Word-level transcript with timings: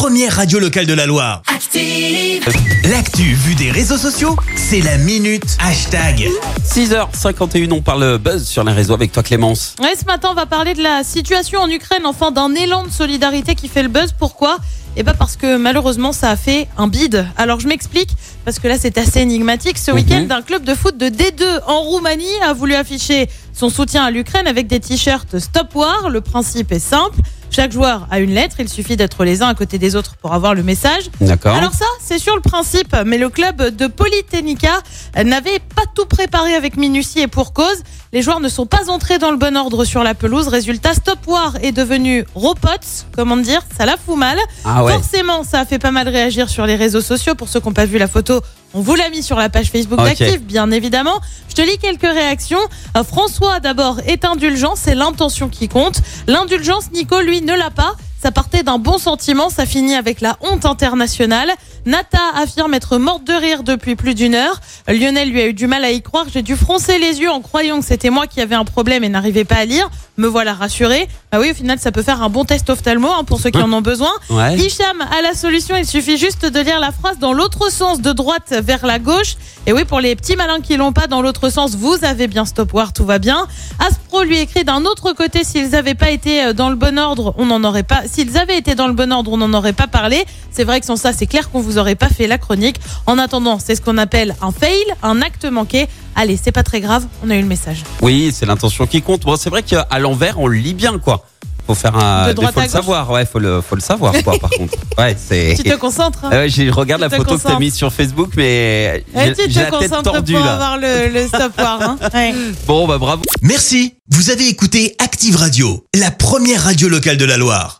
première 0.00 0.34
radio 0.34 0.58
locale 0.58 0.86
de 0.86 0.94
la 0.94 1.04
Loire. 1.04 1.42
Active. 1.54 2.42
L'actu 2.90 3.34
vue 3.34 3.54
des 3.54 3.70
réseaux 3.70 3.98
sociaux, 3.98 4.34
c'est 4.56 4.80
la 4.80 4.96
minute 4.96 5.58
hashtag. 5.60 6.26
6h51, 6.64 7.70
on 7.70 7.82
parle 7.82 8.16
buzz 8.16 8.48
sur 8.48 8.64
les 8.64 8.72
réseaux 8.72 8.94
avec 8.94 9.12
toi 9.12 9.22
Clémence. 9.22 9.74
Ouais, 9.78 9.92
ce 10.00 10.06
matin, 10.06 10.28
on 10.30 10.34
va 10.34 10.46
parler 10.46 10.72
de 10.72 10.82
la 10.82 11.04
situation 11.04 11.60
en 11.60 11.68
Ukraine, 11.68 12.06
enfin 12.06 12.30
d'un 12.30 12.54
élan 12.54 12.84
de 12.84 12.88
solidarité 12.88 13.54
qui 13.54 13.68
fait 13.68 13.82
le 13.82 13.90
buzz. 13.90 14.14
Pourquoi? 14.18 14.56
Eh 14.96 15.02
ben 15.02 15.12
parce 15.12 15.36
que 15.36 15.58
malheureusement, 15.58 16.12
ça 16.12 16.30
a 16.30 16.36
fait 16.36 16.66
un 16.78 16.88
bide. 16.88 17.26
Alors 17.36 17.60
je 17.60 17.68
m'explique, 17.68 18.08
parce 18.46 18.58
que 18.58 18.68
là, 18.68 18.76
c'est 18.78 18.96
assez 18.96 19.20
énigmatique. 19.20 19.76
Ce 19.76 19.90
week-end, 19.90 20.26
un 20.30 20.40
club 20.40 20.64
de 20.64 20.74
foot 20.74 20.96
de 20.96 21.10
D2 21.10 21.60
en 21.66 21.82
Roumanie 21.82 22.24
a 22.42 22.54
voulu 22.54 22.74
afficher 22.74 23.28
son 23.52 23.68
soutien 23.68 24.02
à 24.02 24.10
l'Ukraine 24.10 24.46
avec 24.46 24.66
des 24.66 24.80
t-shirts 24.80 25.38
Stop 25.38 25.74
War. 25.74 26.08
Le 26.08 26.22
principe 26.22 26.72
est 26.72 26.78
simple. 26.78 27.20
Chaque 27.50 27.72
joueur 27.72 28.06
a 28.10 28.20
une 28.20 28.32
lettre, 28.32 28.56
il 28.60 28.68
suffit 28.68 28.96
d'être 28.96 29.24
les 29.24 29.42
uns 29.42 29.48
à 29.48 29.54
côté 29.54 29.76
des 29.78 29.96
autres 29.96 30.14
pour 30.16 30.32
avoir 30.32 30.54
le 30.54 30.62
message. 30.62 31.10
D'accord. 31.20 31.54
Alors 31.54 31.74
ça, 31.74 31.84
c'est 32.00 32.18
sur 32.18 32.36
le 32.36 32.40
principe, 32.40 32.94
mais 33.04 33.18
le 33.18 33.28
club 33.28 33.74
de 33.74 33.88
Polytechnica 33.88 34.80
n'avait 35.24 35.58
pas 35.58 35.82
tout 35.94 36.06
préparé 36.06 36.54
avec 36.54 36.76
minutie 36.76 37.20
et 37.20 37.26
pour 37.26 37.52
cause. 37.52 37.82
Les 38.12 38.22
joueurs 38.22 38.40
ne 38.40 38.48
sont 38.48 38.66
pas 38.66 38.88
entrés 38.88 39.18
dans 39.18 39.30
le 39.30 39.36
bon 39.36 39.56
ordre 39.56 39.84
sur 39.84 40.02
la 40.02 40.14
pelouse. 40.14 40.48
Résultat, 40.48 40.94
Stop 40.94 41.18
War 41.26 41.54
est 41.62 41.72
devenu 41.72 42.24
Ropots, 42.34 43.06
comment 43.14 43.36
dire, 43.36 43.62
ça 43.76 43.86
la 43.86 43.96
fout 43.96 44.16
mal. 44.16 44.38
Ah 44.64 44.84
ouais. 44.84 44.92
Forcément, 44.92 45.44
ça 45.44 45.60
a 45.60 45.64
fait 45.64 45.78
pas 45.78 45.92
mal 45.92 46.08
réagir 46.08 46.48
sur 46.48 46.66
les 46.66 46.76
réseaux 46.76 47.00
sociaux. 47.00 47.34
Pour 47.34 47.48
ceux 47.48 47.60
qui 47.60 47.66
n'ont 47.66 47.74
pas 47.74 47.86
vu 47.86 47.98
la 47.98 48.08
photo, 48.08 48.40
on 48.74 48.80
vous 48.80 48.94
l'a 48.94 49.10
mis 49.10 49.22
sur 49.22 49.36
la 49.36 49.48
page 49.48 49.70
Facebook 49.70 49.98
Ok. 49.98 50.06
d'Active, 50.06 50.42
bien 50.44 50.70
évidemment. 50.70 51.20
Je 51.48 51.54
te 51.54 51.62
lis 51.62 51.78
quelques 51.78 52.02
réactions. 52.02 52.60
Euh, 52.96 53.04
François, 53.04 53.58
d'abord, 53.60 53.98
est 54.06 54.24
indulgent, 54.24 54.74
c'est 54.76 54.94
l'intention 54.94 55.48
qui 55.48 55.68
compte. 55.68 56.00
L'indulgence, 56.26 56.90
Nico, 56.92 57.20
lui, 57.20 57.40
ne 57.42 57.54
l'a 57.54 57.70
pas. 57.70 57.94
Ça 58.22 58.30
partait 58.60 58.78
d'un 58.78 58.78
bon 58.78 58.98
sentiment, 58.98 59.48
ça 59.48 59.66
finit 59.66 59.94
avec 59.94 60.20
la 60.20 60.36
honte 60.40 60.64
internationale. 60.64 61.50
Nata 61.86 62.18
affirme 62.36 62.74
être 62.74 62.98
morte 62.98 63.24
de 63.24 63.32
rire 63.32 63.62
depuis 63.62 63.96
plus 63.96 64.14
d'une 64.14 64.34
heure. 64.34 64.60
Lionel 64.88 65.30
lui 65.30 65.40
a 65.40 65.46
eu 65.46 65.54
du 65.54 65.66
mal 65.66 65.84
à 65.84 65.90
y 65.90 66.02
croire. 66.02 66.26
J'ai 66.32 66.42
dû 66.42 66.56
froncer 66.56 66.98
les 66.98 67.20
yeux 67.20 67.30
en 67.30 67.40
croyant 67.40 67.80
que 67.80 67.86
c'était 67.86 68.10
moi 68.10 68.26
qui 68.26 68.40
avais 68.40 68.54
un 68.54 68.64
problème 68.64 69.04
et 69.04 69.08
n'arrivais 69.08 69.44
pas 69.44 69.56
à 69.56 69.64
lire. 69.64 69.88
Me 70.16 70.26
voilà 70.26 70.52
rassuré. 70.52 71.08
Bah 71.32 71.38
oui, 71.40 71.52
au 71.52 71.54
final, 71.54 71.78
ça 71.78 71.92
peut 71.92 72.02
faire 72.02 72.22
un 72.22 72.28
bon 72.28 72.44
test 72.44 72.68
ophtalmo 72.68 73.08
hein, 73.08 73.24
pour 73.24 73.40
ceux 73.40 73.50
qui 73.50 73.62
en 73.62 73.72
ont 73.72 73.80
besoin. 73.80 74.10
Ouais. 74.28 74.58
Hicham 74.58 75.00
a 75.00 75.22
la 75.22 75.34
solution, 75.34 75.76
il 75.76 75.86
suffit 75.86 76.18
juste 76.18 76.44
de 76.44 76.60
lire 76.60 76.80
la 76.80 76.92
phrase 76.92 77.18
dans 77.18 77.32
l'autre 77.32 77.72
sens, 77.72 78.00
de 78.02 78.12
droite 78.12 78.54
vers 78.62 78.84
la 78.84 78.98
gauche. 78.98 79.36
Et 79.66 79.72
oui, 79.72 79.84
pour 79.84 80.00
les 80.00 80.16
petits 80.16 80.36
malins 80.36 80.60
qui 80.60 80.76
l'ont 80.76 80.92
pas 80.92 81.06
dans 81.06 81.22
l'autre 81.22 81.48
sens, 81.48 81.74
vous 81.74 81.96
avez 82.02 82.26
bien 82.26 82.44
stop 82.44 82.74
war, 82.74 82.92
tout 82.92 83.04
va 83.04 83.18
bien. 83.18 83.46
Aspro 83.78 84.22
lui 84.22 84.38
écrit 84.38 84.64
d'un 84.64 84.84
autre 84.84 85.12
côté, 85.12 85.44
s'ils 85.44 85.74
avaient 85.74 85.94
pas 85.94 86.10
été 86.10 86.44
euh, 86.44 86.52
dans 86.52 86.68
le 86.68 86.76
bon 86.76 86.98
ordre, 86.98 87.34
on 87.38 87.46
n'en 87.46 87.64
aurait 87.64 87.82
pas. 87.82 88.02
S'ils 88.06 88.36
avaient 88.36 88.49
été 88.56 88.74
dans 88.74 88.86
le 88.86 88.92
bon 88.94 89.12
ordre, 89.12 89.32
on 89.32 89.36
n'en 89.36 89.52
aurait 89.54 89.72
pas 89.72 89.86
parlé. 89.86 90.24
C'est 90.50 90.64
vrai 90.64 90.80
que 90.80 90.86
sans 90.86 90.96
ça, 90.96 91.12
c'est 91.12 91.26
clair 91.26 91.50
qu'on 91.50 91.60
vous 91.60 91.78
aurait 91.78 91.94
pas 91.94 92.08
fait 92.08 92.26
la 92.26 92.38
chronique. 92.38 92.76
En 93.06 93.18
attendant, 93.18 93.58
c'est 93.58 93.74
ce 93.74 93.80
qu'on 93.80 93.98
appelle 93.98 94.34
un 94.42 94.52
fail, 94.52 94.76
un 95.02 95.22
acte 95.22 95.44
manqué. 95.44 95.86
Allez, 96.16 96.38
c'est 96.42 96.52
pas 96.52 96.62
très 96.64 96.80
grave, 96.80 97.04
on 97.24 97.30
a 97.30 97.36
eu 97.36 97.40
le 97.42 97.46
message. 97.48 97.82
Oui, 98.02 98.32
c'est 98.34 98.46
l'intention 98.46 98.86
qui 98.86 99.00
compte. 99.02 99.22
Bon, 99.22 99.36
c'est 99.36 99.50
vrai 99.50 99.62
qu'à 99.62 99.86
l'envers, 99.98 100.38
on 100.40 100.46
le 100.48 100.56
lit 100.56 100.74
bien, 100.74 100.98
quoi. 100.98 101.24
Faut 101.66 101.74
faire 101.74 101.94
un. 101.96 102.26
De 102.28 102.32
droite 102.32 102.52
faut 102.54 102.60
à 102.60 102.62
le 102.64 102.68
gauche. 102.68 102.72
savoir, 102.72 103.10
ouais, 103.10 103.24
faut 103.24 103.38
le, 103.38 103.60
faut 103.60 103.76
le 103.76 103.80
savoir, 103.80 104.12
quoi, 104.24 104.36
par 104.40 104.50
contre. 104.50 104.74
Ouais, 104.98 105.16
c'est. 105.16 105.54
Tu 105.56 105.62
te 105.62 105.76
concentres 105.76 106.24
hein 106.24 106.30
ouais, 106.30 106.48
j'ai- 106.48 106.66
je 106.66 106.72
regarde 106.72 107.00
Tu 107.00 107.08
la 107.08 107.10
te 107.10 107.16
photo 107.16 107.36
que 107.36 107.36
t'as 107.36 107.42
concentres. 107.44 107.60
mise 107.60 107.74
sur 107.74 107.92
Facebook, 107.92 108.32
mais 108.36 109.04
Et 109.14 109.26
j'ai 109.26 109.34
tu 109.34 109.42
j'ai 109.50 109.60
te 109.66 109.70
la 109.72 109.78
tête 109.78 109.88
concentres 109.90 110.12
tordue 110.12 110.32
pour 110.34 110.44
là. 110.44 110.54
avoir 110.54 110.78
le, 110.78 111.08
le. 111.08 111.26
Hein 111.58 111.96
Ouais. 112.14 112.34
Bon, 112.66 112.88
bah 112.88 112.98
bravo. 112.98 113.22
Merci, 113.42 113.94
vous 114.10 114.30
avez 114.30 114.48
écouté 114.48 114.96
Active 114.98 115.36
Radio, 115.36 115.86
la 115.94 116.10
première 116.10 116.64
radio 116.64 116.88
locale 116.88 117.16
de 117.18 117.24
la 117.24 117.36
Loire. 117.36 117.79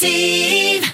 Steve. 0.00 0.90